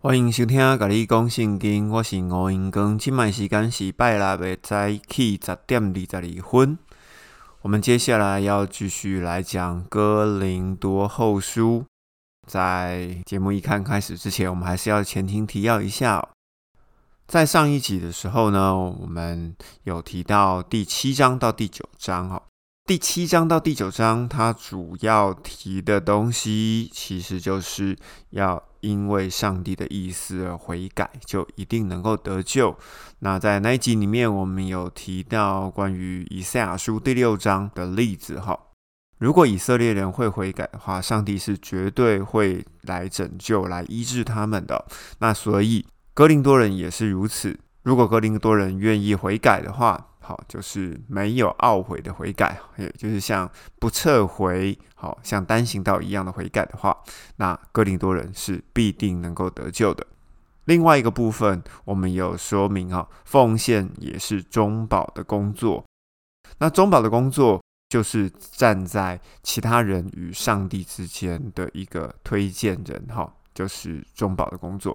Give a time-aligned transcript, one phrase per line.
[0.00, 2.96] 欢迎收听《甲你讲圣经》，我是吴英光。
[2.96, 6.78] 今麦时间是拜六的早起十点二十二分。
[7.62, 11.84] 我们接下来要继续来讲《哥林多后书》。
[12.48, 16.24] 在节目一看开始之前，我们还是要前情提要一下。
[17.26, 19.52] 在上一集的时候呢，我们
[19.82, 22.40] 有提到第七章到第九章，哈。
[22.86, 27.98] 第七章到第九章，它主要提的东西，其实就是
[28.30, 32.76] 要因为上帝的意思而悔改，就一定能够得救。
[33.20, 38.58] 那在那一集里面，我们有提到关于以赛亚书第六章的例子，哈，
[39.18, 44.86] 如果以色列人会悔改的话，上帝是绝对会来拯救、来医治他们的。
[45.18, 50.07] 那所以哥林多人也是如此，如果哥林多人愿意悔改的话。
[50.28, 56.94] 好，就是没有懊悔的悔改，也就是像不撤回，好像单行道一样的悔改的话，
[57.36, 60.06] 那哥林多人是必定能够得救的。
[60.66, 65.82] 另外一个部分，我们有说明哈，奉献也是中保的工作。
[66.58, 74.94] 那中保的工作就是站在其他人与上帝之间的一个推荐人，哈，就是中保的工作。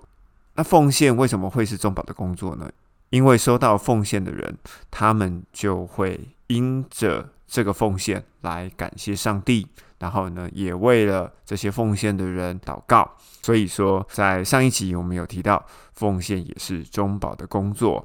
[0.54, 2.70] 那奉献为什么会是中保的工作呢？
[3.14, 4.58] 因为收到奉献的人，
[4.90, 9.68] 他们就会因着这个奉献来感谢上帝，
[10.00, 13.08] 然后呢，也为了这些奉献的人祷告。
[13.44, 18.04] 所以说，在上一集我们有提到，奉献也是中保的工作。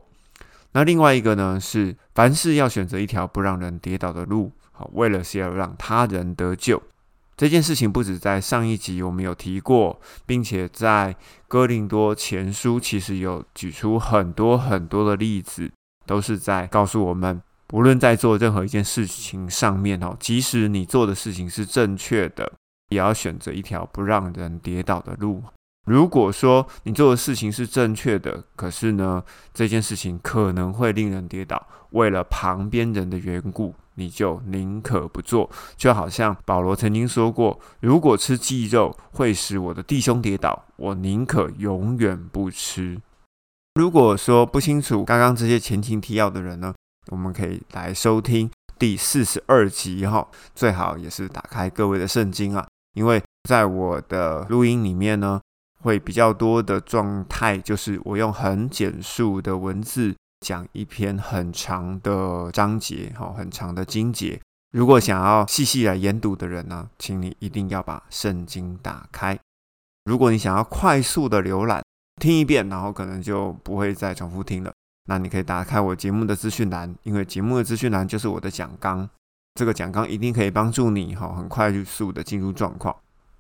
[0.73, 6.83] 那另外一个呢，是凡事要选择一条不让人跌倒的路，好，为了是要让他人得救。
[7.39, 11.15] 这件事情不止在上一集我们有提过，并且在
[11.47, 15.71] 哥林多前书其实有举出很多很多的例子，
[16.05, 17.41] 都是在告诉我们，
[17.73, 22.55] 无论在做任何一件事情上面哦，即使你做的事情是正确的，
[22.89, 25.41] 也要选择一条不让人跌倒的路。
[25.87, 29.23] 如果说你做的事情是正确的，可是呢，
[29.55, 33.77] 这件事情可能会令人跌倒，为了旁边人的缘故。
[33.99, 43.01] 你就宁可不做，就好像保罗曾经说过：“如果吃鸡肉会使我的弟兄跌倒，我宁可永远不吃。”
[43.75, 46.73] 如果说不清楚刚刚这些前情提要的人呢，
[47.11, 48.49] 我们可以来收听
[48.79, 55.41] 第四十二集哈，最好也是打开各位的圣经啊，因为在我的录音里面呢，
[55.83, 60.15] 会比较多的状态，就是我用很简述的文字。
[60.41, 64.41] 讲一篇很长的章节，哈，很长的经节。
[64.71, 69.39] 如果想要细细来研读的人呢，请你一定要把圣经打开。
[70.05, 71.83] 如果你想要快速的浏览，
[72.21, 74.73] 听一遍，然后可能就不会再重复听了。
[75.07, 79.09] 那你可以打开我节目的资讯栏，因为节目的资讯栏就是我的讲纲。
[79.55, 82.95] 这个讲纲一定可以帮助你，哈，很快速的进入状况。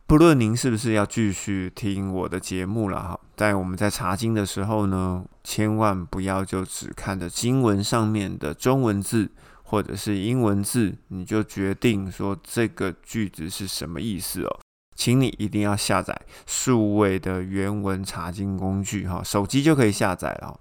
[0.08, 9.30] 不论您是不是要继续听我的节目了哈，在我们在查经的时候呢，千万不要就只看着经文上面的中文字
[9.64, 14.60] 或者是英文字，你就决定说这个句子是什么意思哦。
[14.96, 20.58] 请你一定要下载数位的原文查经工具哈，手机就可以下载了。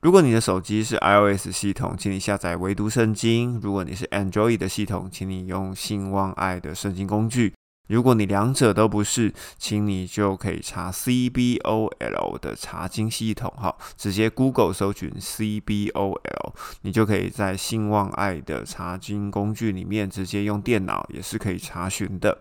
[0.00, 7.54] 如果你的手机是 iOS 系统，请你下载唯独圣经；如果你是 Android 的系统，请你用信望爱的圣经工具。
[7.88, 22.38] 如果你两者都不是，请你就可以查 CBOL 的查经系统，哈，直接 Google 搜寻 CBOL，你就可以在兴旺爱的查经工具里面直接用电脑也是可以查询的。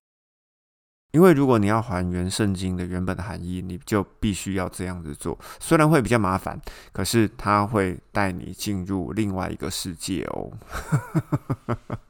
[1.14, 10.52] 因为如果你要还原圣经的原本的含义，你就必须要这样子做，虽然会比较麻烦，可是它会带你进入另外一个世界哦。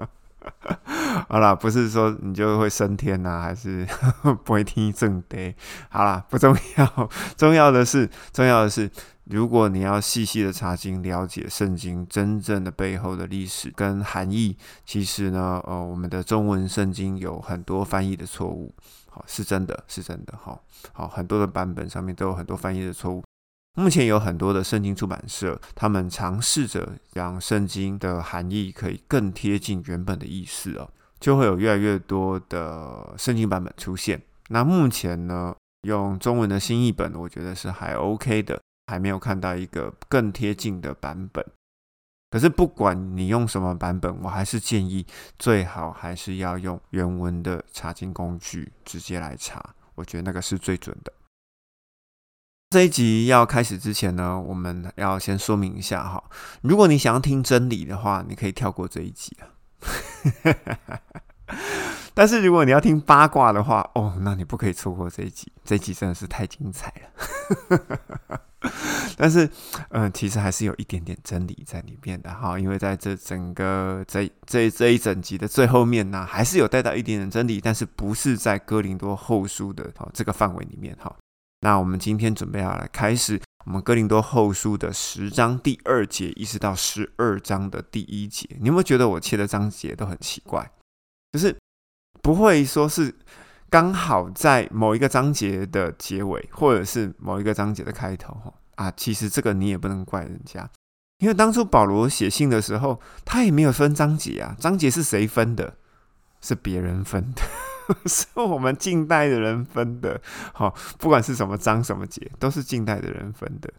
[1.30, 3.88] 好啦，不是说你就会升天呐，还是
[4.44, 5.56] 不会听正的？
[5.90, 8.90] 好啦，不重要， 重要的是，重要的是，
[9.26, 18.74] 如果你要细细的查经，了解圣经真正的背后的历史跟含义，其实呢，呃，我们的中文圣经有很多翻译的错误，
[19.10, 20.62] 好，是真的，是真的，好，
[20.94, 23.24] 好，很多的版本上面都有很多翻译的错误。
[23.80, 30.90] 目前有很多的圣经出版社，他们尝试着让圣经的含义可以更贴近原本的意思哦，
[31.20, 34.20] 就会有越来越多的圣经版本出现。
[34.50, 41.46] 那目前呢，用中文的新译本，我觉得是还 OK 的，还没有看到一个更贴近的版本。
[42.32, 45.06] 可是不管你用什么版本，我还是建议
[45.38, 49.64] 最好还是要用原文的查经工具直接来查，
[49.94, 51.14] 我觉得那个是最准的。
[52.70, 56.22] 这一集要开始之前呢，我们要先说明一下哈。
[56.62, 59.48] 如果你想要听真理的话，你可以跳过这一集啊。
[62.14, 65.50] 但是如果你要听八卦的话，哦，那你不可以错过这一集。
[65.64, 68.42] 这一集真的是太精彩了。
[69.16, 69.50] 但是，
[69.92, 81.16] 嗯，其实还是有一点点真理在里面的哈，因为在这整个这这这一整集的最后面呢，还是有带到一点点真理，但是不是在哥林多后书的哈这个范围里面哈。
[81.62, 88.48] 那我们今天准备要来开始我们哥林多后书的十章第二节，一直到十二章的第一节。
[88.60, 90.72] 你有没有觉得我切的章节都很奇怪？
[91.32, 91.56] 就是
[92.22, 93.14] 不会说是
[93.70, 98.92] 刚好在某一个章节的结尾，或者是某一个章节的开头哈啊。
[98.96, 100.70] 其实这个你也不能怪人家，
[101.18, 104.56] 因为当初保罗写信的时候，他也没有分章节啊。
[104.60, 105.76] 章节是谁分的？
[106.40, 107.42] 是别人分的。
[108.06, 110.22] 是我们近代的人分的，
[110.54, 113.72] 好，不管是什么章什么节，都是近代的人分的。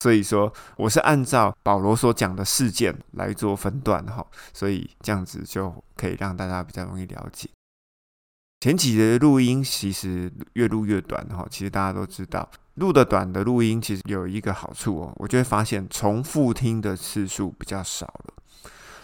[0.00, 7.48] 所以说，我是按照保罗所讲的事件来做分段哈，所以这样子就可以让大家比较容易了解。
[8.60, 18.34] 前几节录音其实越录越短哈，其实大家都知道，录的短的录音其实有一个好处哦，我就会发现重复听的次数比较少了。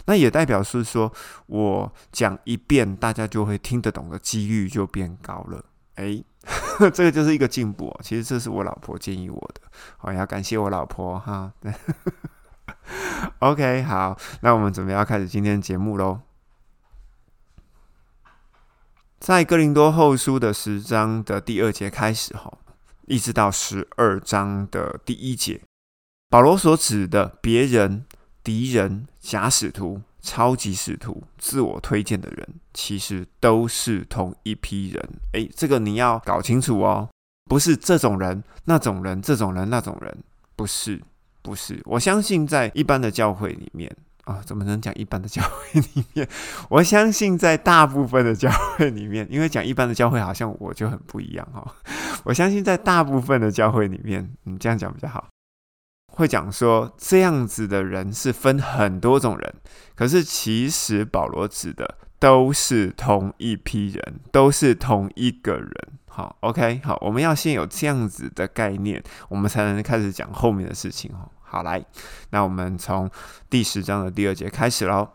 [0.06, 1.12] 那也代表是说，
[1.46, 5.64] 我讲一遍，大家就会听得懂的几率就变高了。
[5.94, 6.22] 哎，
[6.92, 8.00] 这个就是一个进步哦。
[8.02, 9.60] 其实这是我老婆建议我的，
[10.00, 11.52] 我要感谢我老婆哈。
[13.38, 16.20] OK，好，那我们准备要开始今天的节目喽。
[19.20, 22.58] 在哥林多后书的十章的第二节开始哈，
[23.06, 25.62] 一直到十二章的第一节，
[26.28, 28.04] 保罗所指的别人。
[28.44, 35.08] 敌人、假使徒、超级使徒、自我推荐的人，其实都是同一批人。
[35.32, 37.08] 诶，这个你要搞清楚哦，
[37.44, 40.16] 不是这种人、那种人、这种人、那种人，
[40.56, 41.00] 不是，
[41.42, 41.80] 不是。
[41.84, 43.94] 我相信在一般的教会里面
[44.24, 46.28] 啊，怎么能讲一般的教会里面？
[46.68, 51.74] 我相信在大部分的教会里面，因为讲一般的教会，好像我就很不一样哈。
[52.24, 55.28] 我相信在大部分的教会里面，你这样讲比较好。
[56.12, 59.54] 会讲说这样子的人是分很多种人，
[59.94, 65.72] 可是其实保罗指的都是同一批人，都是同一个人。
[66.08, 71.10] 好，OK，好，我们要先有这样子的概念，我们才能开始讲后面的事情。
[71.12, 71.28] 哦。
[71.40, 71.84] 好来，
[72.30, 73.10] 那我们从
[73.50, 75.08] 第十章的第二节开始喽。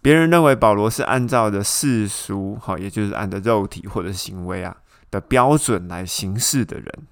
[0.00, 4.76] 别人认为保罗是按照的世俗，好，也就是按照肉体或者行为啊
[5.12, 7.06] 的标准来行事的人。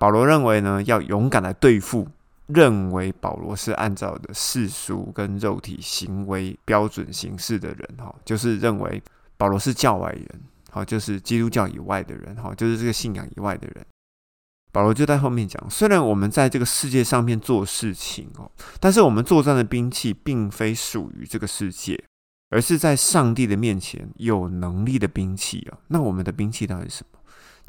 [0.00, 2.08] 保罗认为呢，要勇敢来对付
[2.46, 9.02] 认为保罗是按照的世俗跟肉体行为标准行事的人，哈，就是认为
[9.36, 10.26] 保罗是教外人，
[10.70, 13.84] 好，就是基督教以外的人，哈，就是这个信仰以外的人。
[14.72, 18.50] 保罗就在后面讲，虽然我们在这个世界上面做事情哦，
[18.80, 22.02] 但是我们作战的兵器并非属于这个世界，
[22.48, 25.76] 而是在上帝的面前有能力的兵器啊。
[25.88, 27.19] 那我们的兵器到底是什么？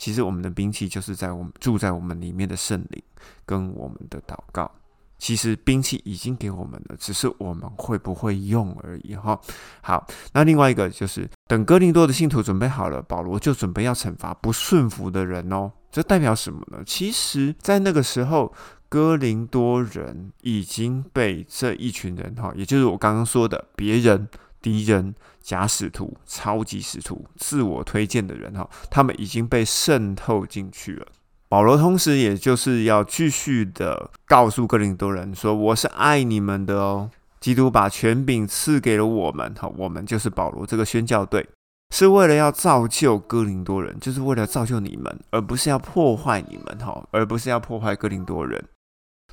[0.02, 3.04] 其实我们的兵器就是在我们住在我们里面的圣灵
[3.46, 4.72] 跟我们的祷告。
[5.20, 9.40] 其实兵器已经给我们了，只是我们会不会用而已哈。
[9.84, 15.72] 好，那另外一个就是等哥林多的信徒准备好了，保罗就准备要惩罚不顺服的人哦。
[15.92, 16.80] 这代表什么呢？
[16.84, 18.52] 其实，在那个时候，
[18.90, 24.28] 哥林多人已经被这一群人哈，也就是我刚刚说的别人。
[24.62, 31.08] 敌人、假使徒、超级使徒、自我推荐的人哈，他们已经被渗透进去了。
[31.50, 37.10] 保罗同时也就是要继续的告诉哥林多人说：“我是爱你们的哦，
[37.42, 41.46] 基督把权柄赐给了我们，哈，我们就是保罗这个宣教队，
[41.94, 48.64] 是为了要造就哥林多人，就是为了造就你们，而不是要破坏你们，哈，而不是要破坏哥林多人。”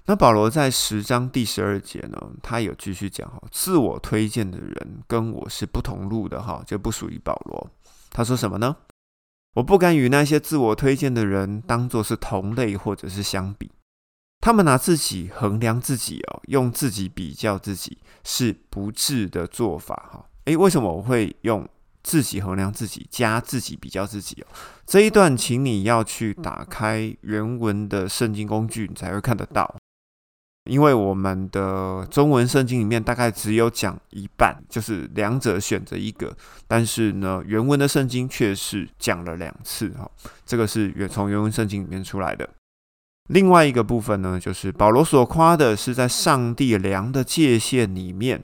[0.08, 7.70] 那保罗在十章第十二节呢，他有继续讲哈，自我推荐的人跟我是不同路的哈，就不属于保罗。
[8.10, 8.74] 他说什么呢？
[9.52, 13.70] 我不敢与那些自我推荐的人当做是同类或者是相比，
[14.40, 20.24] 他们拿自己衡量自己哦，用自己比较自己是不智的做法哈。
[20.46, 21.68] 诶，为什么我会用
[22.02, 24.46] 自己衡量自己加自己比较自己哦？
[24.86, 29.76] 这一段，请你要去打开原文的圣经工具，你才会看得到。
[30.68, 40.08] 因为我们的中文圣经里面大概只有讲一半，就是两者选择一个，但是呢，原文的圣经却是讲了两次哈，
[40.44, 42.48] 这个是原从原文圣经里面出来的。
[43.30, 48.40] 另外一个部分呢，就是保罗所夸的是在上帝量的界限里面，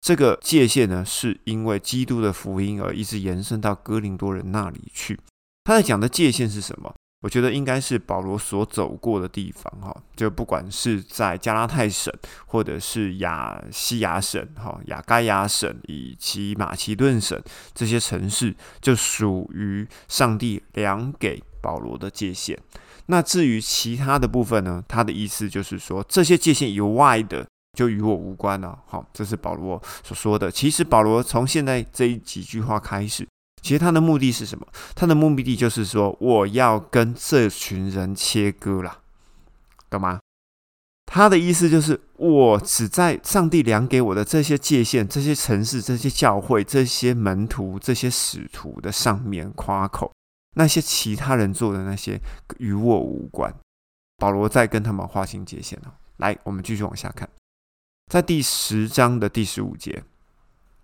[0.00, 5.18] 这个界限呢，是因为基督的福音而一直延伸到哥林多人那里去。
[5.64, 6.94] 他在讲的界限是什么？
[7.22, 12.12] 我觉得应该是保罗所走过的地方，哈，就不管是在加拉太省，
[12.46, 17.40] 或者是亚西亚省，哈，亚该亚省以及马其顿省
[17.72, 22.58] 这些城市，就属于上帝量给保罗的界限。
[23.06, 24.82] 那至于其他的部分呢？
[24.88, 28.78] 他的意思就是说，这些界限以外的就与我无关了。
[28.86, 30.50] 好，这是保罗所说的。
[30.50, 33.26] 其实保罗从现在这几句话开始，
[33.62, 34.66] 其实他的目的是什么？
[34.94, 38.98] 他的目的地就是说，我要跟这群人切割了，
[39.88, 40.20] 懂吗？
[41.06, 50.10] 他的意思就是，我只在上帝量给我的这些界限、这些城市、这些教会、这些门徒、这些使徒的上面夸口。
[50.56, 52.20] 那些其他人做的那些
[52.58, 53.54] 与我无关。
[54.16, 55.94] 保罗在跟他们划清界限了。
[56.16, 57.28] 来，我们继续往下看，
[58.10, 60.02] 在第十章的第十五节，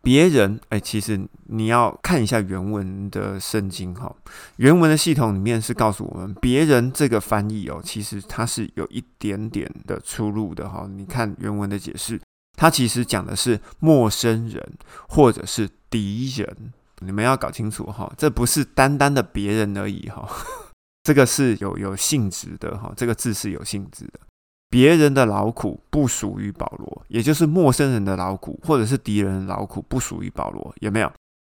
[0.09, 4.11] 别人哎，其实你要看一下原文的圣经哈。
[4.57, 10.89] 原文的系统里面是告诉我们，别人这个翻译哦，其实它是有一点点的出入的哈。
[10.91, 12.19] 你看原文的解释，
[12.57, 14.79] 它其实讲的是陌生人
[15.11, 16.73] 或者是敌人。
[17.01, 20.27] 你们要搞清楚哈，这不是单单的别人而已哈，
[21.05, 24.21] 这个是有有性质的哈，这个字是有性质的。
[24.71, 31.11] 别人的劳苦不属于保罗，也就是陌生人的劳苦或者是敌人的劳苦不属于保罗，有没有？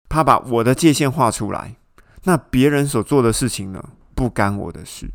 [0.09, 1.75] 他把我的界限画出来，
[2.23, 3.83] 那别人所做的事情呢，
[4.15, 5.09] 不干我的事。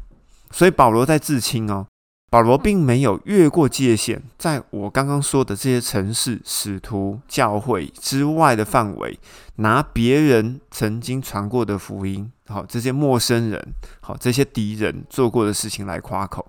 [0.50, 1.87] 所以保罗在自清哦。
[2.30, 9.21] 保罗并没有越过界限，在我刚刚说的这些城市、使徒、教会之外的范围，
[9.56, 16.49] 拿别人曾经传过的福音，好这些陌生人，好这些敌人做过的事情来夸口。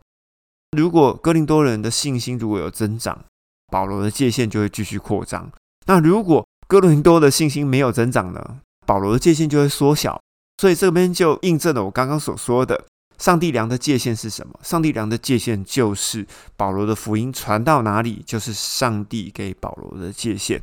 [0.75, 3.23] 如果哥林多人的信心如果有增长，
[3.71, 5.49] 保罗的界限就会继续扩张；
[5.85, 10.19] 那如果哥林多的信心没有增长呢，保罗的界限就会缩小。
[10.57, 12.85] 所以这边就印证了我刚刚所说的。
[13.19, 14.59] 上帝量的界限是什么？
[14.63, 16.25] 上帝量的界限就是
[16.57, 20.61] 保罗的福音传到哪里，就是上帝给保罗的界限。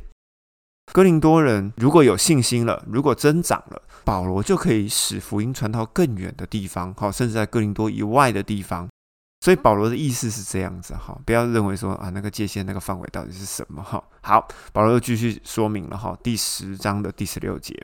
[0.91, 8.87] 哥林多人如果有信心了，如果增长了，保罗就可以使福音传到更远的地方，好，甚至在哥林多以外的地方。
[9.41, 14.01] 所以保罗的意思是这样子，哈，不要认为说啊，那个界限那个范围到底是什么，哈。
[14.21, 17.75] 好，保罗又继续说明了，哈，第十章的第十六节，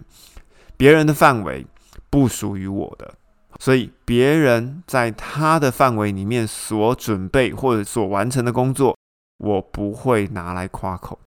[0.78, 1.66] 别人的范围
[2.10, 3.14] 不属于我的。
[3.60, 8.96] 所以，别人在他的范围里面所准备或者所完成的工作，
[9.40, 11.20] 我不会拿来夸口。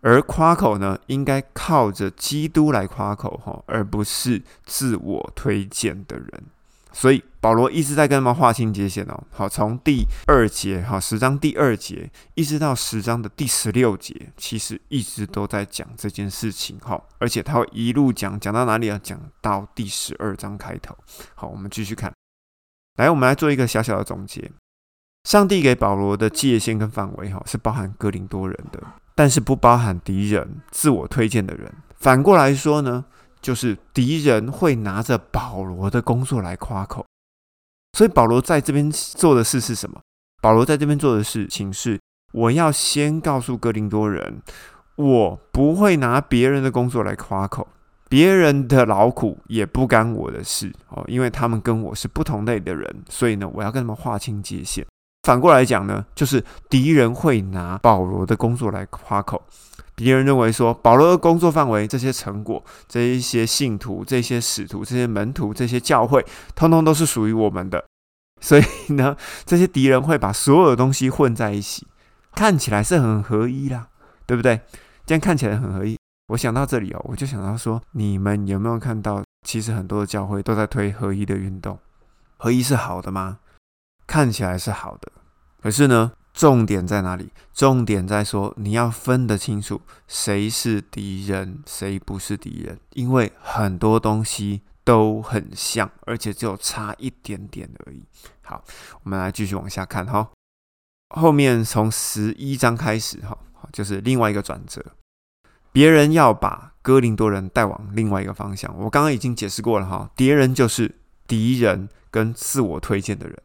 [0.00, 6.44] 而夸口呢，应该靠着基督来夸口，哈，而不是自我推荐的人。
[6.92, 9.24] 所以保罗一直在跟他们划清界限哦。
[9.30, 16.78] 好，从第二节，哈十章第二节，一直到十章的第十六节，其实一直都在讲这件事情。
[16.80, 19.00] 哈，而且他会一路讲，讲到哪里啊？
[19.02, 20.96] 讲到第十二章开头。
[21.34, 22.12] 好，我们继续看。
[22.96, 24.50] 来，我们来做一个小小的总结。
[25.24, 28.82] 上帝给保罗的界限跟范围，哈，是包含哥林多人的，
[29.14, 31.72] 但是不包含敌人、自我推荐的人。
[31.96, 33.04] 反过来说呢？
[33.40, 37.04] 就是敌人会拿着保罗的工作来夸口，
[37.96, 40.00] 所以保罗在这边做的事是什么？
[40.42, 42.00] 保罗在这边做的事情是，
[42.32, 44.40] 我要先告诉哥林多人，
[44.96, 47.68] 我不会拿别人的工作来夸口，
[48.08, 54.86] 别人的劳苦也不干我的事哦，因为他们跟我是不同类的人，所以呢，我要跟他们划清界限。
[55.24, 59.42] 反过来讲呢，就是敌人会拿保罗的工作来夸口。
[60.00, 67.84] 敌人认为说，保罗的工作范围、这些成果、这一些信徒、这些使徒、这些门徒、这些教会，通通都是属于我们的。
[68.40, 69.14] 所以呢，
[69.44, 71.86] 这些敌人会把所有的东西混在一起，
[72.34, 73.88] 看起来是很合一啦，
[74.24, 74.62] 对不对？
[75.04, 75.98] 这样看起来很合一。
[76.28, 81.78] 我想到这里哦，我就想到说，你们有没有看到，其实很多的教会都在推合一的运动？
[82.38, 83.40] 合一是好的吗？
[84.06, 85.12] 看起来是好的，
[85.60, 86.12] 可是呢？
[86.32, 87.30] 重点在哪里？
[87.52, 98.02] 重点在说你要分得清楚谁是敌人，谁不是敌人，因为很多东西都很像，而且只有差一点点而已。
[98.42, 98.64] 好，
[99.02, 100.30] 我们来继续往下看哈。
[101.14, 103.36] 后面从十一章开始哈，
[103.72, 104.84] 就是另外一个转折。
[105.72, 108.74] 别人要把哥林多人带往另外一个方向。
[108.78, 110.96] 我刚刚已经解释过了哈，敌人就是
[111.26, 113.36] 敌人跟自我推荐的人。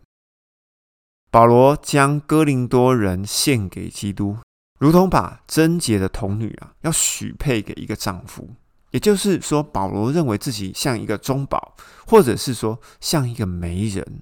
[1.35, 4.37] 保罗将哥林多人献给基督，
[4.79, 8.51] 如同把贞洁的童女啊，要许配给一个丈夫。
[8.91, 11.75] 也就是说，保罗认为自己像一个中保，
[12.07, 14.21] 或者是说像一个媒人。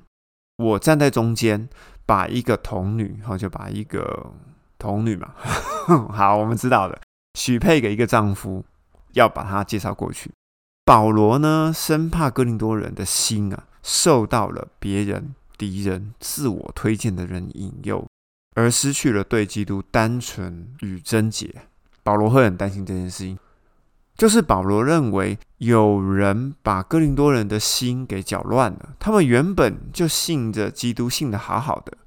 [0.58, 1.70] 我站在中间，
[2.08, 4.32] 把一个童女，然后就把一个
[4.80, 5.36] 童女嘛，
[6.10, 7.00] 好，我们知道的，
[7.38, 8.66] 许配给一个丈夫，
[9.12, 10.32] 要把她介绍过去。
[10.84, 15.36] 保罗呢，生怕哥林多人的心啊，受到了别人。
[15.58, 18.06] 敌人自我推荐的人引诱，
[18.56, 21.54] 而失去了对基督单纯与贞洁。
[22.04, 23.38] 保罗会很担心这件事情。
[24.16, 31.98] 就是保罗认为有人把哥林多人的心给搅乱了，他们原本就信着基督，信的好好的，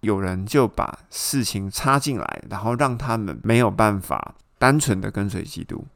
[0.00, 5.86] 有人就把事情插进来，然后让他们没有办法单纯的跟随基督。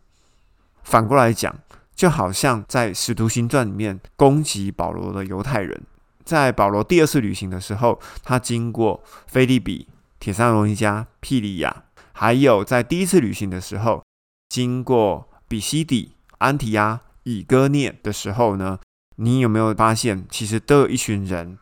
[0.84, 1.52] 反过来讲，
[1.96, 5.82] 就好像在使徒行传里面攻击保罗的犹太人，
[6.30, 9.88] 在保罗第二次旅行的时候，他经过菲利比、
[10.20, 14.04] 铁山罗尼加、庇利亚，还有在第一次旅行的时候
[14.48, 15.26] 经过。
[15.50, 18.78] 比西底、安提亚、以哥涅的时候呢，
[19.16, 21.58] 你有没有发现，其实都有一群人，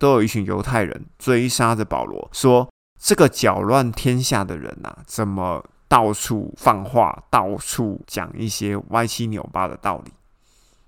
[0.00, 10.10] 都有一群犹太人追杀着保罗，说这个搅乱天下的人呐，怎么到处放话，到处讲一些歪七扭八的道理，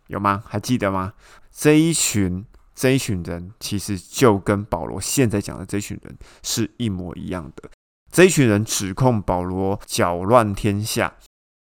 [0.06, 0.42] 有吗？
[0.46, 1.12] 还记得吗？
[1.52, 2.42] 这一群
[2.80, 7.70] 这一群人，其实就跟保罗现在讲的这群人是一模一样的。
[8.10, 11.12] 这一群人指控保罗搅乱天下。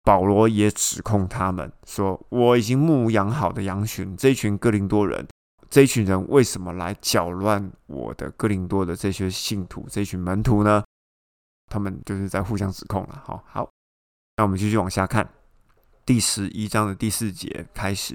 [0.03, 5.27] 保罗也指控他们说：“我已经牧养好的羊群，这一群哥林多人，
[5.71, 10.85] 这一群人为什么来搅乱我的哥林多的这些信徒、这群门徒呢？”
[11.73, 13.23] 他们就是在互相指控了。
[13.25, 13.71] 好好，
[14.37, 15.27] 那我们继续往下看，
[16.05, 18.15] 第十一章的第四节开始：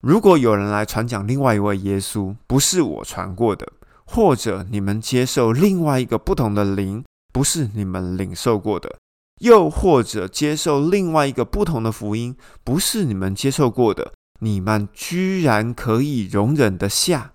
[0.00, 3.70] 如果有人来传讲另外一位耶稣，不是我传过的，
[4.06, 8.96] 或者你们接受另外一个不同的灵，不是你们领受过的。
[9.40, 17.32] 又或者接受另外一个不同的福音，不是你们接受过的，你们居然可以容忍得下？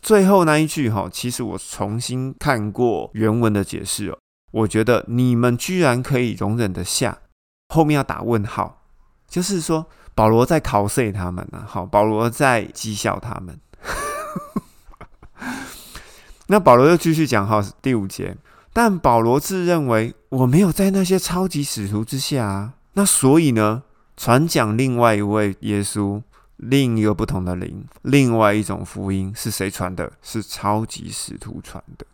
[0.00, 4.18] 最后那一句哈，其实我重新看过原文的解释哦，
[4.52, 7.18] 我觉得你们居然可以容忍得下，
[7.68, 8.82] 后面要打问号，
[9.28, 13.58] 就是说保罗在考碎他们呢，好，保罗在讥笑他们。
[16.48, 18.36] 那保罗又继续讲哈，第五节。
[18.74, 23.82] 但保罗自认为我没有在那些超级使徒之下，啊那所以呢，
[24.16, 26.22] 传讲另外一位耶稣，
[26.56, 30.12] 另一个不同的灵，另外一种福音是谁传的？
[30.22, 32.06] 是超级使徒传的。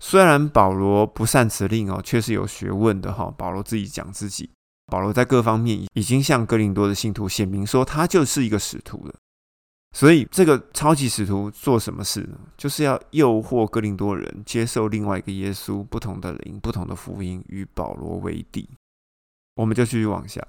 [0.00, 3.32] 虽然保罗不善辞令哦，却是有学问的哈。
[3.36, 4.50] 保罗自己讲自己，
[4.88, 9.14] 保罗在各方面已经向哥林多的信徒显明说，他就是一个使徒了。
[9.94, 12.38] 所以，这个超级使徒做什么事呢？
[12.56, 18.68] 就是要诱惑哥林多人接受另外一个耶稣，不同的灵，不同的福音，与保罗为敌。
[19.56, 20.46] 我们就继续往下。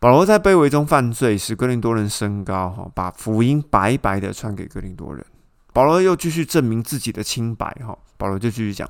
[0.00, 5.24] 保罗在卑微中犯罪，使哥林多人升高，哈，把福音白白的传给哥林多人。
[5.72, 7.98] 保罗又继续证明自己的清白，哈。
[8.16, 8.88] 保罗就继续讲，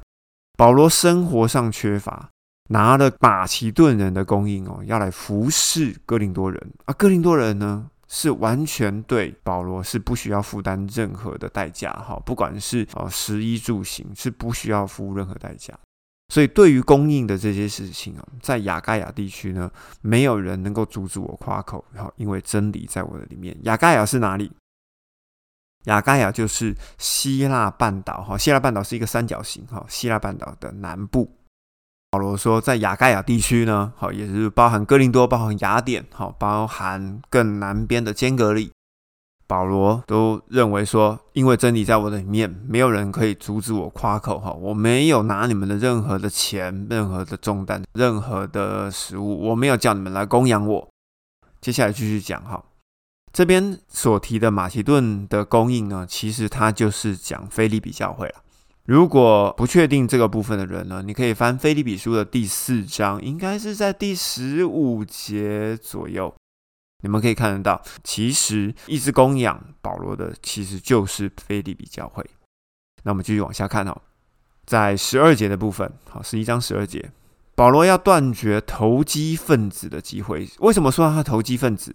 [0.58, 2.28] 保罗生活上缺乏，
[2.72, 6.72] 拿了马其顿人的供应哦，要来服侍哥林多人。
[6.87, 7.88] 啊，哥林多人呢？
[8.14, 15.72] 是完全对保罗是不需要负担任何的代价，哈，不管是哦食衣住行是不需要付任何代价，
[16.28, 19.70] 所以对于供应的这些事情啊，在亚该亚地区呢，
[20.02, 23.56] 没有人能够阻止我夸口，然后因为真理在我的里面。
[23.62, 24.52] 亚该亚是哪里？
[25.85, 31.35] 亚该亚就是希腊半岛，哈，希腊半岛是一个三角形，哈，希腊半岛的南部。
[32.12, 38.70] 保罗说，在雅盖亚地区呢，好，也是包含哥林多、包含雅典，好，包含更南边的坚格里，
[39.46, 50.88] 保罗都认为说，因为真理在我的里面，没有人可以阻止我夸口，哈，我没有拿你们的任何的钱、任何的重担、任何的食物，我没有叫你们来供养我。
[51.62, 52.62] 接下来继续讲，哈，
[53.33, 58.35] 这边所提的马其顿的供应呢，其实它就是讲菲利比教会了。
[58.84, 66.34] 如果不确定这个部分的人呢，你可以翻《菲利比书》的第四章，应该是在第十五节左右，
[67.02, 72.28] 你们可以看得到，其实一直供养保罗的，其实就是菲利比教会。
[73.04, 73.96] 那我们继续往下看哦，
[74.66, 77.12] 在十二节的部分，好，十一章十二节，
[77.54, 80.48] 保罗要断绝投机分子的机会。
[80.58, 81.94] 为什么说他投机分子？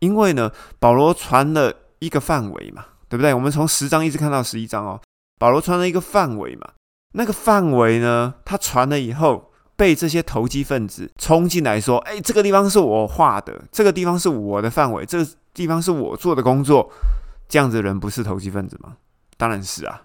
[0.00, 3.32] 因为呢，保罗传了一个范围嘛，对不对？
[3.32, 5.00] 我们从十章一直看到十一章哦。
[5.44, 6.66] 保罗传了一个范围嘛，
[7.12, 16.90] 那个范围呢，他传了以后，被这些投机分子冲进来说：“哎，这个地方是我画的，这个地方是我的范围，这个地方是我做的工作。”
[17.46, 18.96] 这样子的人不是投机分子吗？
[19.36, 20.04] 当然是啊！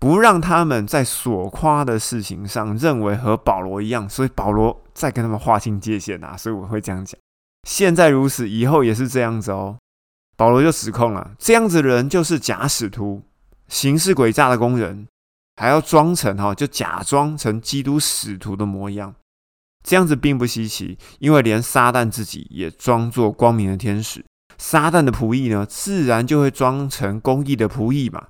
[0.00, 6.36] 不让他们在所夸的事情上认为和保罗一样，所以保罗再跟他们划清界限啊！
[6.36, 7.18] 所以我会这样讲：
[7.68, 9.76] 现在如此，以后也是这样子哦。
[10.36, 13.24] 保罗就指控了，这样子的人就是假使徒。
[13.68, 15.06] 行事诡诈的工人，
[15.56, 19.14] 还要装成哈，就假装成基督使徒的模样，
[19.84, 24.24] 这样子并不稀奇，因为连撒旦自己也装作光明的天使，
[24.56, 28.28] 撒旦的仆役呢，自然就会装成公义的仆役嘛。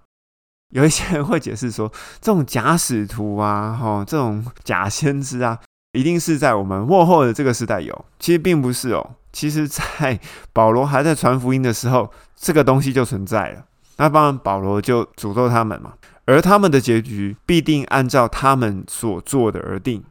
[0.71, 5.59] 有一些人会解释说，这种假使徒啊，哈，这种假先知啊，
[5.93, 9.15] 一定是在我们幕后的这个时代有，其实并不是哦。
[9.33, 10.19] 其实，在
[10.53, 13.65] 保罗还在传福音的时候，这个东西就存在了。
[13.99, 15.93] 那当然，保罗就诅咒他们嘛，
[16.25, 20.03] 而他们的结局必定按照他们所做的而定。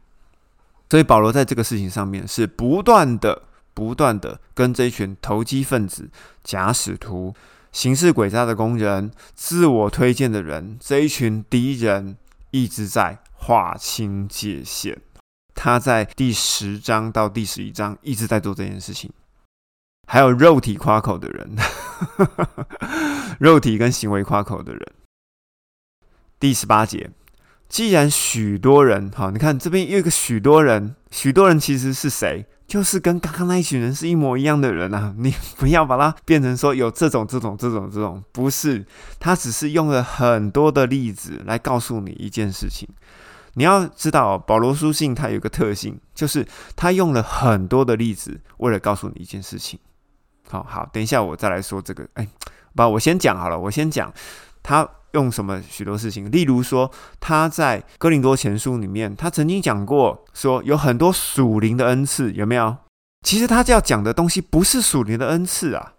[0.89, 3.41] 所以，保罗在这个事情上面是不断的、
[3.73, 6.10] 不断的跟这一群投机分子、
[6.43, 7.34] 假使徒、
[7.71, 12.17] 行事诡诈的工人、自我推荐的人这一群敌人，
[12.52, 15.02] 一直在划清界限。
[15.54, 19.12] 他在第十章到第十一章一直在做这件事情，
[20.10, 21.56] 还有肉体夸口的人，
[23.39, 24.82] 肉体跟行为夸口的人。
[26.39, 27.12] 第十八节，
[27.67, 32.46] 既然许多人，好，你看这边有一个许多人，许多人其实是谁？
[32.65, 35.13] 就是跟刚刚那一群人是一模一样的人啊！
[35.20, 38.86] 你不要把它变成说有这种、这种、这种、这种，不是，
[39.20, 42.88] 他只是用了很多的例子来告诉你一件事情。
[43.56, 49.80] 你要知道，保罗书信它有个特性，就是他用了很多的例子，为了告诉你一件事情。
[50.49, 52.07] 好好，等一下我再来说这个。
[52.13, 52.27] 哎，
[52.75, 54.13] 不，我先讲好了，我先讲
[54.63, 56.29] 他用什么许多事情。
[56.31, 62.77] 例如说，他在哥林多前书里面，他曾经讲过，说有很多属灵的恩赐，有没有？
[63.25, 65.93] 其实他要讲的东西不是属灵的恩赐啊，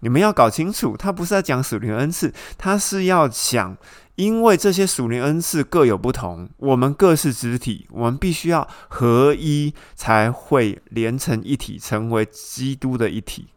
[0.00, 3.76] 你们要搞清楚，他不是在讲属灵的恩赐，他是要讲。
[4.16, 13.48] 因为这些属灵恩赐各有不同，我们各是肢体，我们必须要合一，才会连成一体，成为基督的一体。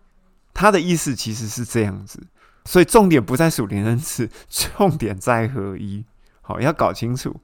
[0.56, 2.20] 他的意思其实是这样子，
[2.64, 6.04] 所以重点不在属灵恩赐， 重点在合一。
[6.42, 7.42] 好，要搞清楚。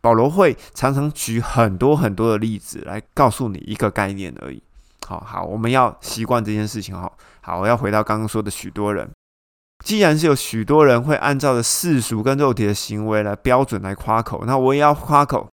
[0.00, 4.62] 保罗会常常举很多很多的例子来告诉你一个概念而已。
[5.06, 6.94] 好好，我们要习惯这件事情。
[6.94, 9.10] 好好，我要回到刚刚说的许多人。
[9.84, 15.48] 既然是有许多人会按照着世俗跟肉体的行为来标准来夸口，那我也要夸口。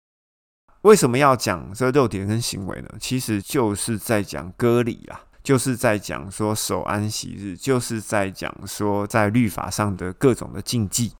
[0.82, 2.89] 为什么要讲这肉体跟行为呢？
[3.00, 11.13] 其实就是在讲割礼啊，就是在讲说守安息日，就是在讲说在律法上的各种的禁忌。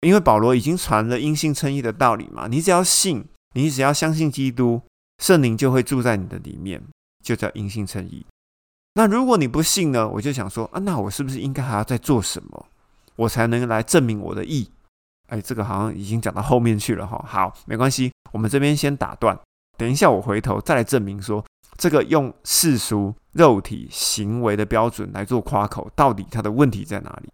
[0.00, 4.82] 因为保罗已经传了因信称义的道理嘛，你只要信，你只要相信基督，
[5.22, 6.82] 圣灵就会住在你的里面，
[7.22, 8.26] 就叫因信称义。
[8.94, 10.08] 那如果你不信呢？
[10.08, 12.66] 我就想说啊，那我是不是应该还要再做什么，
[13.14, 14.68] 我才能来证明我的义？
[15.28, 17.24] 哎，这个好像已经讲到后面去了哈。
[17.24, 19.38] 好，没关系，我们这边先打断，
[19.78, 21.44] 等一下我回头再来证明说，
[21.80, 27.30] 这个用世俗肉体行为的标准来做夸口，到底它的问题在哪里？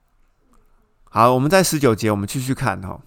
[1.02, 3.00] 好，我们在十九节，我们继续看哈。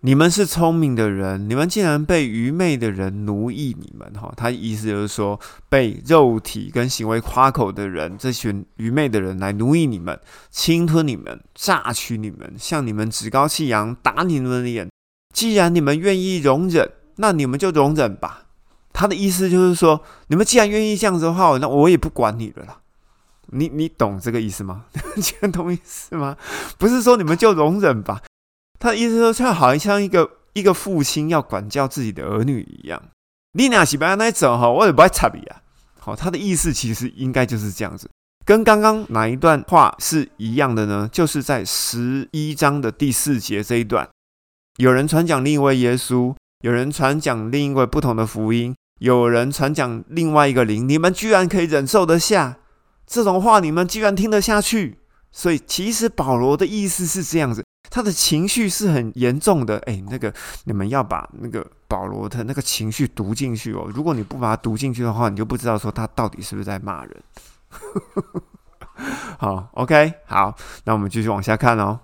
[0.00, 4.30] 你们是聪明的人，你们竟然被愚昧的人奴役你们哈？
[4.36, 10.20] 他意思就是说，被肉体跟行为夸口的人，这群愚昧的人来奴役你们，
[10.50, 14.90] 侵吞你们，榨取你们，向你们趾高气扬，打你们的脸。
[15.32, 18.43] 既然你们愿意容忍，那你们就容忍吧。
[18.94, 22.78] 他的意思就是说，你们既然愿意这样子的话，那我也不管你了啦。
[23.48, 24.86] 你你懂这个意思吗？
[25.42, 26.36] 你懂意思吗？
[26.78, 28.22] 不是说你们就容忍吧。
[28.78, 33.02] 他的意思说，就好像一个一个父亲要管教自己的儿女一样。
[33.52, 35.60] 你俩是不要那走哈，我也不爱插你啊。
[35.98, 38.08] 好，他的意思其实应该就是这样子，
[38.44, 41.08] 跟刚刚哪一段话是一样的呢？
[41.12, 44.08] 就是在十一章的第四节这一段，
[44.76, 52.58] 有人传讲另一位耶稣，有人传讲另一位不同的福音，有人传讲另外一个灵，你们居然可以忍受得下
[53.06, 53.60] 这种话？
[53.60, 55.00] 你们居然听得下去？
[55.32, 57.64] 所以，其实保罗的意思是这样子。
[57.90, 60.32] 他的情绪是很严重的，哎，那个
[60.64, 63.90] 你们要把那个保罗的那个情绪读进去哦。
[63.94, 67.22] 如果你不把它读进去的话，你就不知道说他到底是不是在骂人。
[69.38, 72.00] 好，OK，好，那我们继续往下看哦。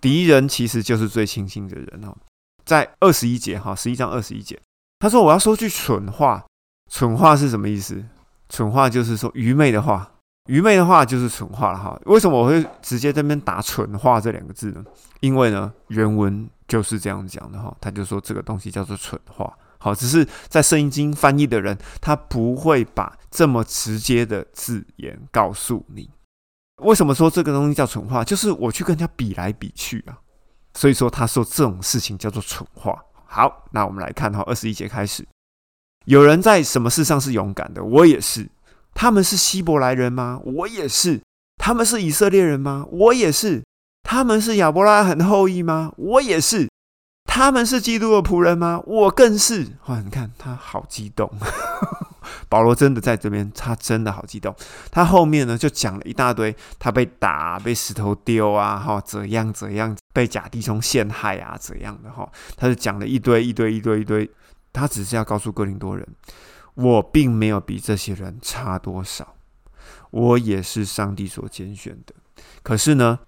[0.00, 2.16] 敌人其实就是最亲近的人哦。
[2.64, 4.60] 在二十一节哈，十一章二十一节，
[4.98, 6.44] 他说：“我要说句蠢话，
[6.90, 8.04] 蠢话是什么意思？
[8.48, 10.10] 蠢话就是说愚昧的话。”
[10.48, 12.00] 愚昧的话就是蠢话了哈。
[12.06, 14.82] 为什么我会直接这边打“蠢话”这两个字呢？
[15.20, 17.76] 因为呢，原文就是这样讲的哈。
[17.82, 19.52] 他就说这个东西叫做蠢话。
[19.76, 26.08] 好，只是在圣经翻译的人，他不会把这么直接的字眼告诉你。
[26.82, 28.24] 为什么说这个东西叫蠢话？
[28.24, 30.16] 就是我去跟人家比来比去啊。
[30.72, 32.98] 所以说他说这种事情叫做蠢话。
[33.30, 35.26] 好，那我们来看哈，二十一节开始，
[36.06, 37.84] 有人在什么事上是勇敢的？
[37.84, 38.48] 我也是。
[38.94, 40.40] 他们是希伯来人吗？
[40.42, 41.20] 我也是。
[41.58, 42.86] 他们是以色列人吗？
[42.90, 43.62] 我也是。
[44.02, 45.92] 他们是亚伯拉罕的后裔吗？
[45.96, 46.68] 我也是。
[47.24, 48.82] 他们是基督的仆人吗？
[48.86, 49.66] 我更是。
[49.86, 51.30] 哇，你看他好激动。
[52.48, 54.54] 保罗真的在这边，他真的好激动。
[54.90, 64.30] 他后面呢就讲了一大堆，他被打、被石头丢啊，哈，怎样怎样，被假弟兄陷害啊，怎样的哈，他就讲了一堆一堆一堆一堆。
[64.70, 66.06] 他只是要告诉哥林多人，
[66.74, 69.34] 我并没有比这些人差多少，
[70.10, 72.14] 我也是上帝所拣选的。
[72.62, 73.18] 可是呢，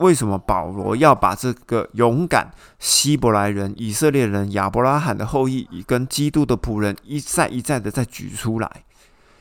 [0.00, 8.84] 为什么保罗要把这个勇敢希伯来人、以色列人、亚伯拉罕的后裔，跟基督的仆人一再一再的再举出来？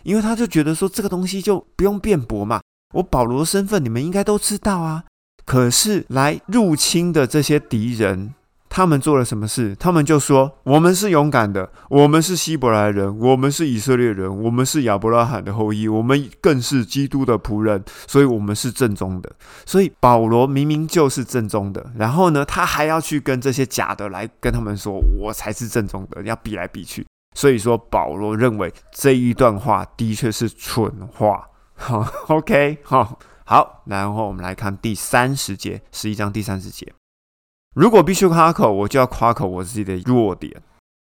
[0.04, 2.62] 因为他就觉得说，这个东西就不用辩驳嘛。
[2.94, 5.04] 我保罗的身份，你们应该都知道啊。
[5.46, 8.34] 可是来入侵的这些敌人。
[8.70, 9.76] 他们做了什么事？
[9.78, 19.32] 他们就说：“我们是勇敢的，我们是希伯来人，我们是以色列人，我们是亚伯拉罕的后裔，我们更是基督的仆人，所以我们是正宗的。”
[19.66, 27.06] 所以保罗明明就是正宗的，然后呢，他还要去跟这些假的来跟他们说：“我才是正宗的。”要比来比去。
[27.36, 31.48] 所以说，保罗认为这一段话的确是蠢话。
[31.76, 36.92] 好，OK，好，好，然后我们来看第三十节，十一章第三十节。
[37.80, 40.62] 如果必须夸口，我就要夸口我自己的弱点。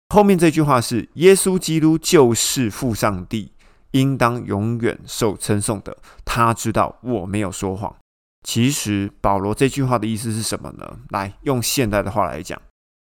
[0.08, 3.52] 后面这句话是：耶稣基督就是父上帝，
[3.90, 5.94] 应当永远受称颂的。
[6.24, 7.94] 他知道我没有说谎。
[8.48, 10.96] 其实保罗这句话的意思是什么呢？
[11.10, 12.58] 来用现代的话来讲，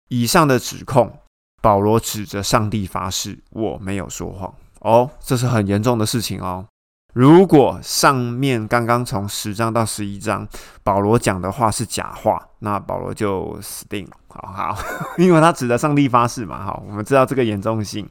[0.10, 1.20] 以上的指控，
[1.62, 4.54] 保罗指着上帝发誓，我没有说谎。
[4.82, 6.66] 哦，这是很严重的事情哦。
[7.14, 10.48] 如果上面刚刚从十章到十一章，
[10.84, 14.12] 保罗讲的话是假话，那保罗就死定了。
[14.28, 14.78] 好好，
[15.20, 16.64] 因为他指着上帝发誓嘛。
[16.64, 18.10] 好，我们知道这个严重性。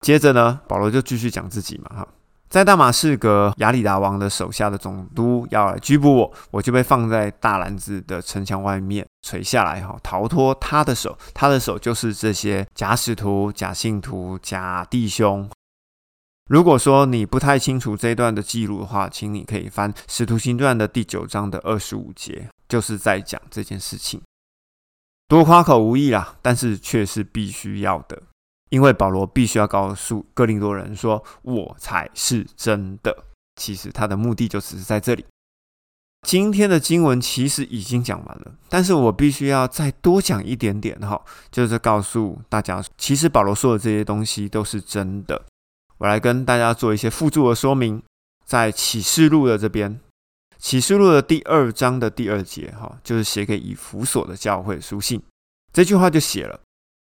[0.00, 1.98] 接着呢，保罗就继续讲自己嘛。
[1.98, 2.08] 哈，
[2.48, 11.18] 在大马士革亚里达王的手下的总督要来拘捕我，我就被放在大篮子的城墙外面垂下来，哈，逃脱他的手。
[11.34, 15.46] 他的手就是这些假使徒、假信徒、假弟兄。
[16.48, 24.22] 如果说你不太清楚这一段的记录的话，请你可以翻《使徒行传》的第九章的二十五节，就是在讲这件事情。
[25.28, 28.22] 多夸口无益啦，但是却是必须要的，
[28.70, 33.24] 因为保罗必须要告诉哥林多人说：“我才是真的。”
[33.60, 35.26] 其实他的目的就只是在这里。
[36.26, 45.44] 今天的经文其实已经讲完了，但是我必须要再多讲一点点哈，就是告诉大家，其实保罗说的这些东西都是真的。
[45.98, 48.00] 我来跟大家做一些附注的说明，
[48.46, 49.98] 在启示录的这边，
[50.56, 55.20] 启示录的第二章的第二节，哈，就是写给以弗所的教会书信。
[55.72, 56.60] 这句话就写了：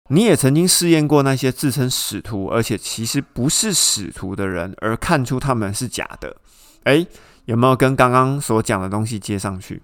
[0.10, 6.36] 你也曾经试验过那些自称使徒，而且其实不是使徒的人，而看出他们是假的。
[6.86, 7.06] 诶，
[7.46, 9.84] 有没有跟刚刚所讲的东西接上去？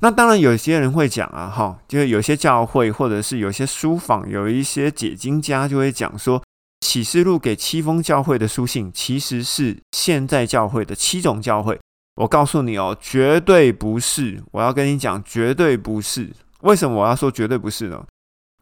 [0.00, 6.42] 那当然，有些人会讲啊，哈，就是有些教会或者是有些书坊，有一些解经家就会讲说。
[6.92, 11.80] 启示录给七封教会的书信，其实是现在教会的七种教会。
[12.16, 14.42] 我告诉你哦，绝对不是。
[14.50, 16.30] 我要跟你讲，绝对不是。
[16.60, 18.04] 为什么我要说绝对不是呢？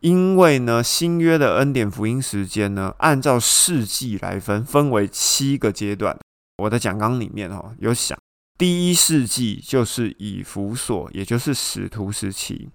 [0.01, 6.17] 因为呢，新约的恩典福音时间呢，按照世纪来分，分为七个阶段。
[6.59, 8.17] 我的讲纲里面哦，有想，
[8.57, 12.69] 第一世纪就是以弗所，也就是使徒时期；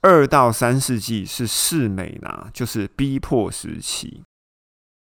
[0.00, 4.22] 二到三世纪是士美拿，就是逼迫时期。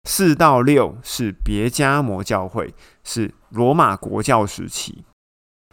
[0.06, 5.04] 四到六是别加摩教会，是罗马国教时期；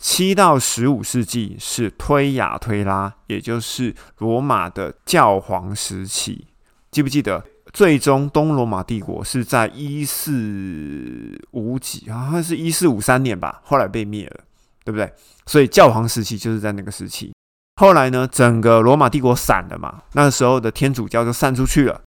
[0.03, 6.49] 七到十五世纪是推雅推拉，也就是罗马的教皇时期。
[6.91, 7.45] 记不记得？
[7.73, 14.45] 最终东罗马帝国是在一四五几，好像是一四五三年吧，后来被灭了，
[14.85, 15.11] 对不对？
[15.47, 17.33] 所以教皇时期就是在那个时期。
[17.81, 22.03] 后来呢，整个罗马帝国散了嘛，那时候的天主教就散出去了。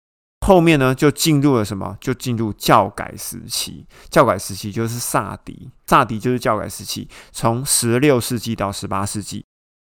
[0.46, 1.96] 后面呢，就进入了什么？
[2.00, 3.86] 就进入教改时期。
[4.08, 9.44] 教改时期就是萨迪，萨迪就是教改时期，从十六世纪到十八世纪。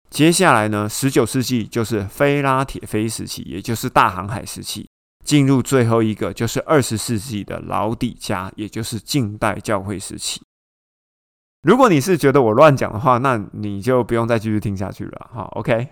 [0.09, 4.87] 接下来呢，十九世纪就是菲拉铁菲时期，也就是大航海时期。
[5.25, 10.41] 进入最后一个就是二十世纪的老底加，也就是近代教会时期。
[11.63, 15.29] 如果你是觉得我乱讲的话，那你就不用再继续听下去了。
[15.33, 15.87] 好，OK。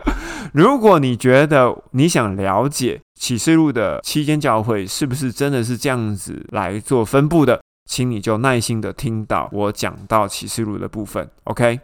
[0.52, 11.30] 如果你觉得你想了解启示录的七间教会是不是真的是这样子来做分布的，请你就耐心的听到我讲到启示录的部分。
[11.44, 11.80] OK。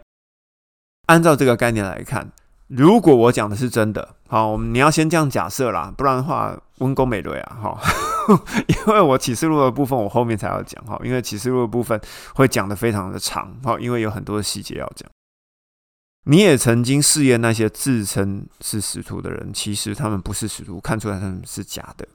[1.07, 2.31] 按照这个概念来看。
[2.67, 7.77] 如果我讲的是真的，好，我们你要先这样假设啦，不然的话，温公美瑞啊，哈，
[8.87, 11.99] 因为我启示录的部分我后面才要讲，哈，因为启示录的部分
[12.33, 15.10] 会讲的非常的长，哈，因为有很多的细节要讲。
[16.25, 22.07] 你也曾经试验那些自称是使徒的人，其实他们不是使徒，看出来他们是假的。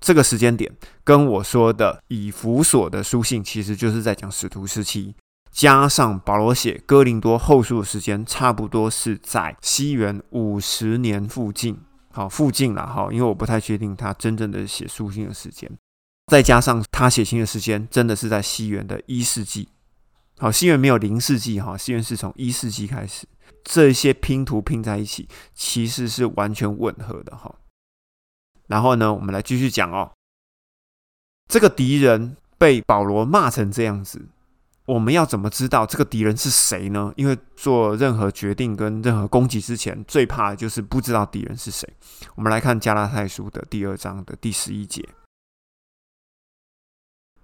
[0.00, 0.70] 这个时间点
[1.02, 5.14] 跟我说的以弗所的书信，其实就是在讲使徒时期。
[5.50, 11.78] 加上保罗写哥林多后书的时间，差不多是在西元五十年附近。
[12.10, 15.70] 好附近了哈，因为我不太确定他真正的写书信的时间。
[16.26, 19.68] 再加上他写信的时间真的是在西元的一世纪，
[20.38, 23.26] 好，西元没有零世纪哈，西元是从一世纪开始，
[23.62, 27.54] 这些拼图拼在一起，其实是完全吻合的哈。
[28.66, 30.12] 然后呢，我们来继续讲哦，
[31.48, 34.26] 这个敌人被保罗骂成这样子，
[34.86, 37.12] 我们要怎么知道这个敌人是谁呢？
[37.16, 41.88] 因为做任何决定跟任何攻击之前，最怕的就是不知道敌人是谁。
[42.34, 45.06] 我们来看加拉太书的第二章的第十一节。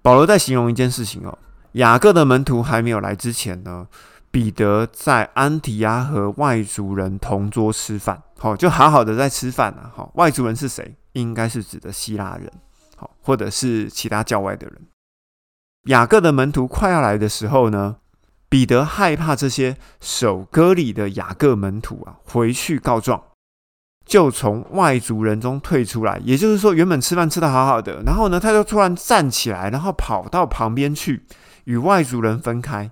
[0.02, 1.38] 保罗在形容一件事情哦，
[1.72, 3.86] 雅各的门徒还没有来之前呢，
[4.30, 10.96] 彼得在安提亚和外族人同桌吃饭，好，就好好的在吃饭啊，好，外族人是谁？
[11.12, 12.50] 应该是指的希腊人，
[12.96, 14.80] 好，或者是其他教外的人。
[15.86, 17.96] 雅各的门徒快要来的时候呢，
[18.48, 23.20] 彼得害怕这些守割礼的雅各门徒啊，回去告状。
[24.06, 31.24] 就从外族人中退出来，也就是说，原本吃饭吃的好好的，然后呢，他就突然站起来，然后跑到旁边去
[31.64, 32.90] 与外族人分开。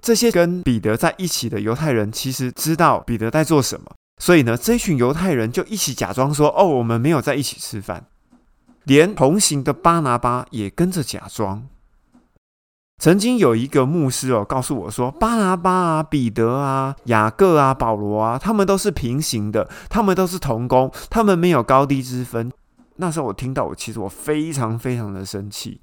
[0.00, 3.86] 这些跟彼得在一起的犹太人其实知道彼得在做什么，
[4.20, 8.06] 所以呢，这群犹太人就一起假装说：“哦，我们没有在一起吃饭。”
[8.84, 11.66] 连同行的巴拿巴也跟着假装。
[13.00, 22.50] 曾经有一个牧师哦，告诉我说，巴拿巴啊、彼得啊、雅各啊、保罗啊，他们都是平行的，他们都是同工，他们没有高低之分。
[22.96, 25.80] 那时候我听到，我其实我非常非常的生气。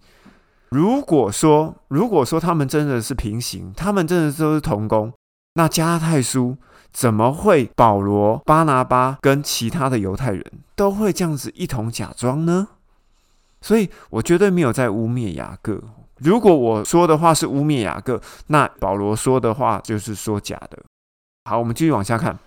[0.75, 5.13] 如果说，如果说他们真的是平行，他们真的都是同工，
[5.53, 6.57] 那加拉太书
[6.91, 12.67] 怎么会保罗、巴拿巴跟其他的犹太人都会这样子一同假装呢？
[13.61, 15.81] 所以我绝对没有在污蔑雅各。
[16.17, 20.77] 如果我说的话是污蔑雅各，那保罗说的话就是说假的。
[21.45, 22.37] 好，我们继续往下看。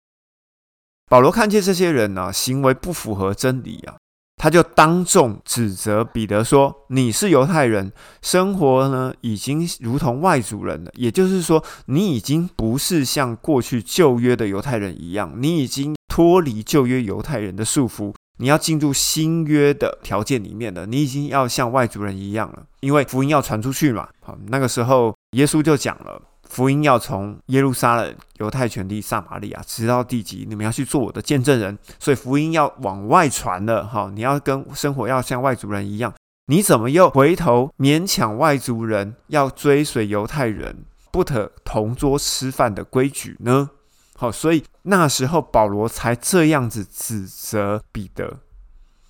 [1.09, 3.97] 保罗看见这些人呢，行为不符合真理啊，
[4.39, 10.91] 他就当众指责彼得说：“你是犹太人，生活呢已经如同外族人了。
[10.95, 24.09] 也就是说，你已经不是像过去旧约的犹太人一样，你已经脱离旧约犹太人的束缚。”你要进入新约的条件里面了，你已经要像外族人一样了，因为福音要传出去嘛。
[24.21, 31.79] 好，那个时候耶稣就讲了，福音要从耶路撒冷、犹太全地、撒玛利亚，直到地极，你们要去做我的见证人。
[31.99, 33.87] 所以福音要往外传了。
[33.87, 36.13] 哈，你要跟生活要像外族人一样，
[36.47, 43.71] 你怎么又回头勉强外族人要追随犹太人不可同桌吃饭的规矩呢？
[44.17, 48.39] 好，所以那时候保罗才这样子指责彼得。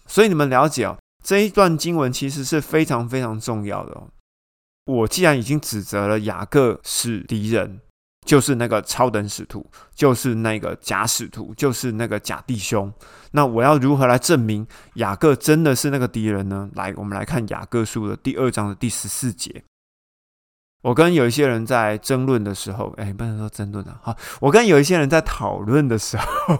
[0.06, 4.08] 所以你们了解哦，这一段经文其实是非常非常重要的哦。
[4.88, 7.78] 我既然已经指责了雅各是敌人，
[8.26, 12.90] 就是那个超等使徒，就是那个假使徒，就是那个假弟兄，
[13.32, 16.70] 那我要如何来证明雅各真的是那个敌人呢？
[16.74, 19.62] 来，我们来看雅各书的第二章的第十四节。
[20.80, 26.58] 我跟有一些人在争论的时候，哎，不能说争论啊，好，我跟有一些人在讨论的时候，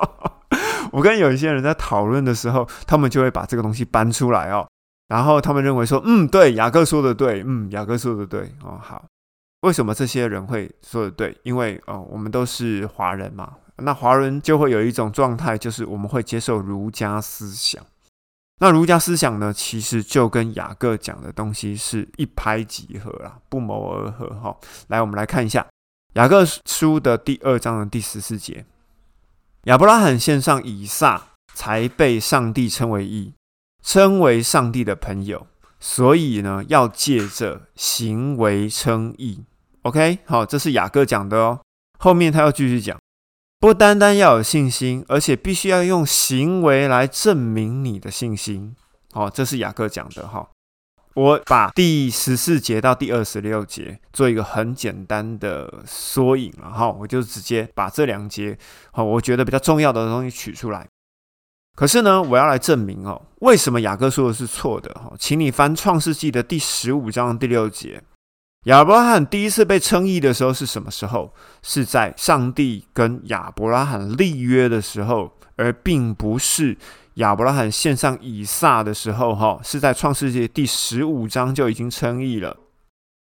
[0.90, 4.66] 我跟有一些人在讨论的时候，他们就会把这个东西搬出来哦，
[5.12, 9.04] 然后他们认为说，嗯，对，雅各说的对，嗯，雅各说的对，哦，好，
[9.60, 11.36] 为什么这些人会说的对？
[11.42, 17.84] 因为哦，我们都是华人嘛，那华人就会有一种状态，就是我们会接受儒家思想。
[18.58, 24.56] 那儒家思想呢，其实就跟雅各讲的东西是一拍即合啦，不谋而合哈。
[24.86, 25.66] 来，我们来看一下
[26.14, 28.64] 雅各书的第二章的第十四节：
[29.64, 31.22] 亚伯拉罕献上以撒，
[31.52, 33.34] 才被上帝称为义，
[33.82, 35.46] 称为上帝的朋友。
[35.78, 39.44] 所以呢，要借着行为称义。
[39.82, 41.60] OK，好，这是雅各讲的哦。
[41.98, 42.96] 后面他要继续讲。
[43.58, 48.74] 不单单要有信心，而且必须要用行为来证明你的信心。
[49.12, 50.48] 好，这是雅各讲的哈。
[51.14, 58.56] 我把第十四节到第二十六节做一个很简单的缩影了哈，我就直接把这两节
[58.92, 60.86] 好，我觉得比较重要的东西取出来。
[61.74, 65.12] 可是呢，我要来证明哦，为什么雅各说的是错的哈？
[65.18, 68.02] 请你翻创世纪的第十五章第六节。
[68.66, 71.34] 亚伯拉罕第一次被称义的时候是什么时候？
[71.62, 76.76] 是在上帝跟亚伯拉罕立约的时候，而并不是
[77.14, 79.34] 亚伯拉罕献上以撒的时候。
[79.34, 82.56] 哈，是在创世纪第十五章就已经称义了。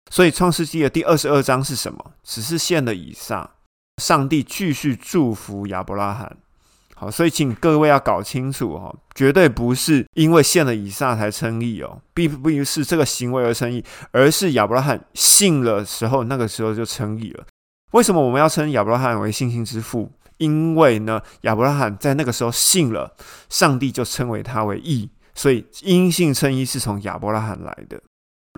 [0.09, 2.13] 所以创世纪的第二十二章是什么？
[2.24, 3.51] 只是献了以撒，
[4.01, 6.36] 上帝继续祝福亚伯拉罕。
[7.02, 17.43] 好，所以请各位要搞清楚哦，绝对不是因为献了以撒才称义哦，并不是这个行为而称义，而是亚伯拉罕信了时候，那个时候就称义了。
[17.93, 20.12] 为什么我们要称亚伯拉罕为信心之父？
[20.38, 23.16] 因为呢，亚伯拉罕在那个时候信了
[23.49, 27.99] 上帝，就称为他为义，所以因信称义是从亚伯拉罕来的。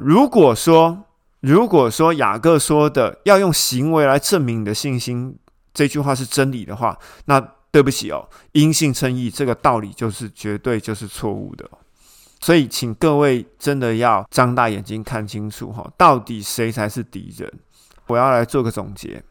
[0.02, 1.06] 如果说，
[1.40, 5.38] 如果说雅各说的要用行为来证明你的信心，
[5.74, 7.42] 这句话是真理的话，那
[7.74, 11.68] 对不起哦，因信称义这个道理就是绝对就是错误的。
[12.40, 17.52] 所以，请各位真的要张大眼睛看清楚哈，到底谁才是敌人？
[18.08, 19.24] 我要来做个总结。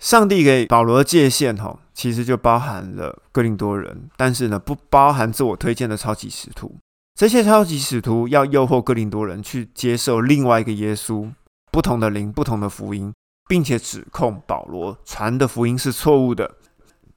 [0.00, 6.74] 上帝给保罗的界限哈，其实就包含了哥林多人，但是呢，不包含自我推荐的超级使徒。
[7.14, 11.30] 这些超级使徒要诱惑哥林多人去接受另外一个耶稣，
[11.70, 13.12] 不同的灵，不同的福音，
[13.46, 16.56] 并且指控保罗传的福音是错误的。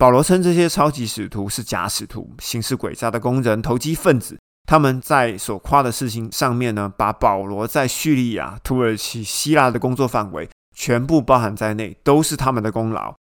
[0.04, 4.38] 保罗称这些超级使徒是假使徒，行事诡诈的工人，投机分子。
[4.68, 13.16] 他们在所夸的事情上面呢，把保罗在叙利亚、土耳其、希腊的工作范围全部包含在内，都是他们的功劳。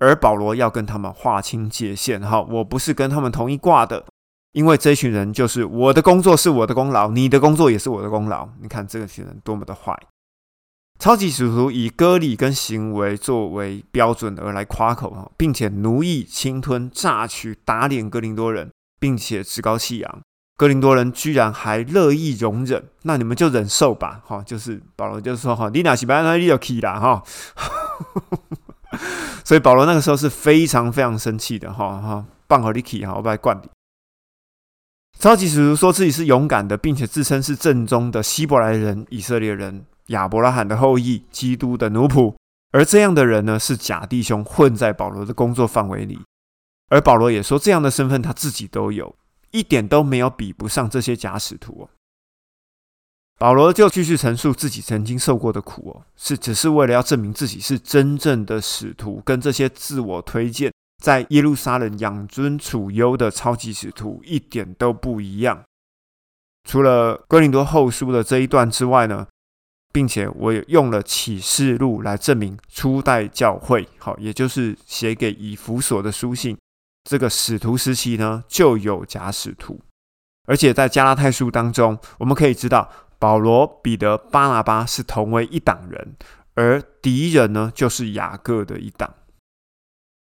[0.00, 4.02] 而保罗要跟他们划清界限，哈，我不是跟他们同一挂的，
[4.52, 8.48] 因为这群人就是我的工作是我的功劳，你的工作也是我的功劳。
[8.62, 9.94] 你看这个群人多么的坏！
[11.02, 20.20] 超级使徒以割礼跟行为作为标准而来夸口哈，并且奴役、侵吞、榨取、打脸格林多人，并且趾高气扬。
[20.56, 27.24] 哥林多人居然还乐意容忍，那你们就忍受吧，哈，就是保罗就是说，哈，你俩是不那你就可以啦，哈，
[29.44, 33.68] 所以保罗那个时候是非常非常生气的，哈哈，棒和你起哈，我把它灌你。
[35.18, 42.34] 超级使徒说自己是勇敢的，并且自称是正宗的希伯来人、以色列人、亚伯拉罕的后裔、基督的奴仆，
[42.70, 46.20] 而这样的人呢，是假弟兄混在保罗的工作范围里，
[46.88, 49.14] 而保罗也说这样的身份他自己都有。
[49.52, 51.90] 一点都没有比不上这些假使徒哦。
[53.38, 60.72] 保罗就继续陈述自己曾经受过的苦哦，是只是为了要证明自己是真正的使徒，跟这些自我推荐
[61.02, 65.62] 在耶路撒冷养尊处优的超级使徒一点都不一样。
[66.66, 69.26] 除了哥林多后书的这一段之外呢，
[69.92, 76.56] 并且我也用了启示录来证明初代教会，好，也就是写给以弗所的书信。
[77.04, 79.80] 这个使徒时期呢，就有假使徒，
[80.46, 86.16] 而且在加拉太书当中，我们可以知道保罗、彼得、巴拿巴是同为一党人，
[86.54, 89.12] 而敌人呢，就是雅各的一党。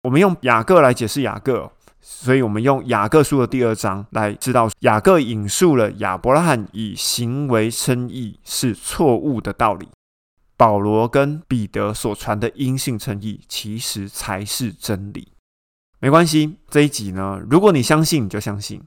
[0.02, 1.72] 我们用雅各来解释雅各，
[2.08, 9.88] 所以我们用雅各书的第二章来知道雅各引述了亚伯拉罕以行为称义是错误的道理。
[10.56, 15.30] 保罗跟彼得所传的因信称义，其实才是真理。
[16.00, 18.80] 没关系，这一集呢，如果你相信，你就相信；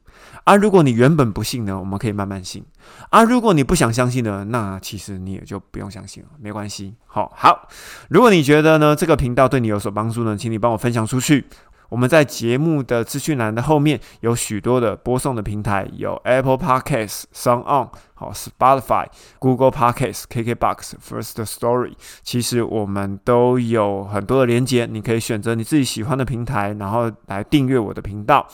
[0.44, 2.62] 啊，如果你原本不信呢，我们可以慢慢信；
[3.10, 6.94] 啊，如果你不想相信呢，那其实你也就不用相信了，没关系。
[7.06, 7.68] 好，好，
[8.08, 11.44] 如果你觉得呢，这个频道对你有所帮助呢，请你帮我分享出去。
[11.88, 19.06] 我们在节目的资讯栏的后面有许多的播送的平台，有 Apple Podcasts、Sound On、好 Spotify、
[19.38, 21.94] Google Podcasts、KKBox、First Story。
[22.22, 28.46] 其实我们都有很多的连接，你可以选择你自己喜欢的平台，然后来订阅我的频道。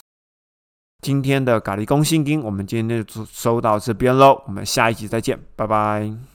[1.01, 6.34] 今天的咖喱公信金，我们今天就收到这边喽，我们下一集再见，拜拜。